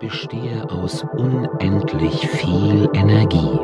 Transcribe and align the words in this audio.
bestehe 0.00 0.66
aus 0.70 1.04
unendlich 1.12 2.26
viel 2.26 2.88
Energie. 2.94 3.60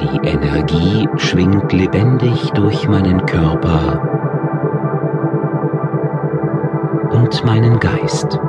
Die 0.00 0.28
Energie 0.28 1.08
schwingt 1.16 1.72
lebendig 1.72 2.50
durch 2.54 2.88
meinen 2.88 3.24
Körper 3.26 4.02
und 7.12 7.44
meinen 7.44 7.78
Geist. 7.78 8.40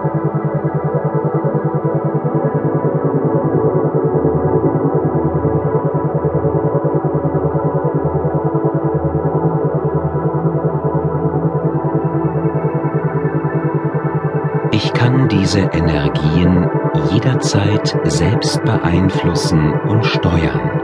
Ich 14.73 14.93
kann 14.93 15.27
diese 15.27 15.59
Energien 15.59 16.69
jederzeit 17.11 17.97
selbst 18.05 18.63
beeinflussen 18.63 19.73
und 19.73 20.05
steuern. 20.05 20.81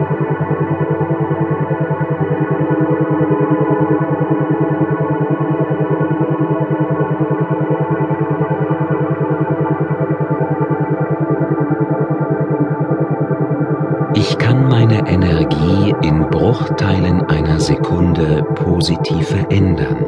Ich 14.16 14.38
kann 14.38 14.68
meine 14.68 15.08
Energie 15.08 15.96
in 16.02 16.28
Bruchteilen 16.30 17.30
einer 17.30 17.60
Sekunde 17.60 18.44
positiv 18.56 19.28
verändern. 19.30 20.06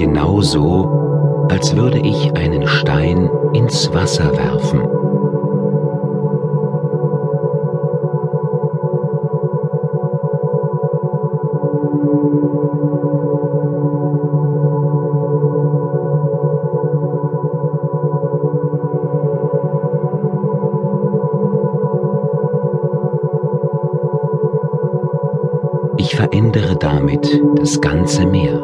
Genauso, 0.00 1.46
als 1.50 1.76
würde 1.76 1.98
ich 1.98 2.34
einen 2.34 2.66
Stein 2.66 3.28
ins 3.52 3.92
Wasser 3.92 4.32
werfen. 4.34 4.80
Ich 25.98 26.16
verändere 26.16 26.76
damit 26.76 27.42
das 27.56 27.78
ganze 27.82 28.24
Meer. 28.24 28.62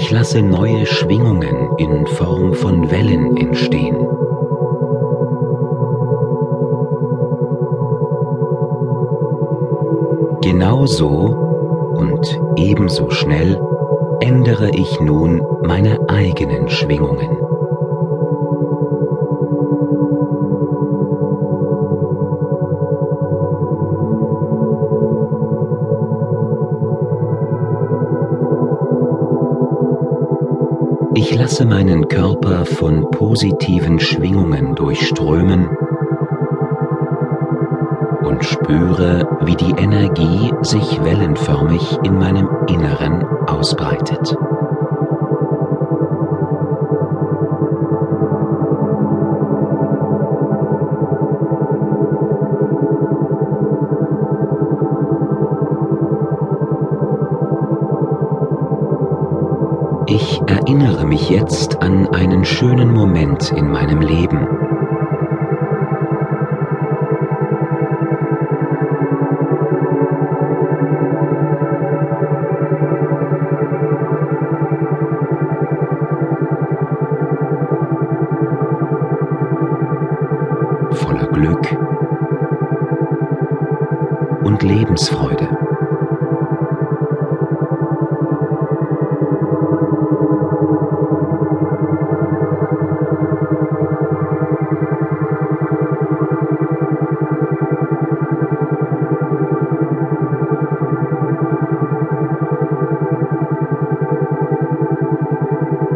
Ich 0.00 0.12
lasse 0.12 0.42
neue 0.42 0.86
Schwingungen 0.86 1.76
in 1.76 2.06
Form 2.06 2.54
von 2.54 2.88
Wellen 2.88 3.36
entstehen. 3.36 3.96
Genauso 10.40 11.08
und 11.96 12.40
ebenso 12.54 13.10
schnell 13.10 13.60
ändere 14.20 14.70
ich 14.70 15.00
nun 15.00 15.42
meine 15.64 15.98
eigenen 16.08 16.68
Schwingungen. 16.68 17.47
Ich 31.14 31.34
lasse 31.34 31.64
meinen 31.64 32.08
Körper 32.08 32.64
von 32.64 33.10
positiven 33.10 33.98
Schwingungen 33.98 34.74
durchströmen 34.74 35.68
und 38.22 38.44
spüre, 38.44 39.38
wie 39.42 39.56
die 39.56 39.70
Energie 39.82 40.52
sich 40.62 41.02
wellenförmig 41.02 41.98
in 42.04 42.18
meinem 42.18 42.48
Inneren 42.68 43.24
ausbreitet. 43.46 44.36
Ich 60.10 60.40
erinnere 60.46 61.04
mich 61.04 61.28
jetzt 61.28 61.82
an 61.82 62.08
einen 62.14 62.42
schönen 62.42 62.94
Moment 62.94 63.52
in 63.52 63.70
meinem 63.70 64.00
Leben. 64.00 64.48
Voller 80.92 81.26
Glück 81.26 81.76
und 84.42 84.62
Lebensfreude. 84.62 85.67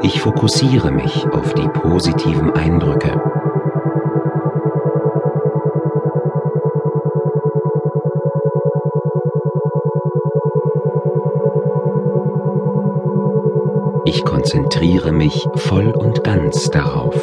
Ich 0.04 0.20
fokussiere 0.20 0.90
mich 0.90 1.26
auf 1.32 1.54
die 1.54 1.68
positiven 1.68 2.50
Eindrücke. 2.54 3.20
Ich 14.04 14.24
konzentriere 14.24 15.12
mich 15.12 15.46
voll 15.56 15.90
und 15.90 16.24
ganz 16.24 16.68
darauf. 16.70 17.14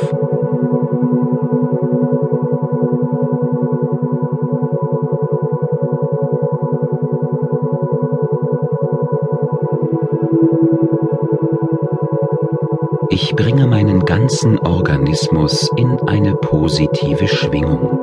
Ich 13.12 13.36
bringe 13.36 13.66
meinen 13.66 14.02
ganzen 14.02 14.60
Organismus 14.60 15.68
in 15.76 16.00
eine 16.08 16.36
positive 16.36 17.28
Schwingung. 17.28 18.00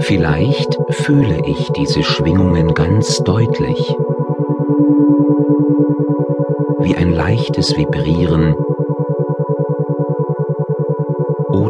Vielleicht 0.00 0.76
fühle 0.90 1.40
ich 1.46 1.70
diese 1.70 2.02
Schwingungen 2.02 2.74
ganz 2.74 3.18
deutlich, 3.22 3.96
wie 6.80 6.96
ein 6.96 7.12
leichtes 7.12 7.76
Vibrieren 7.76 8.56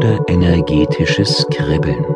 oder 0.06 0.20
energetisches 0.28 1.46
Kribbeln. 1.50 2.15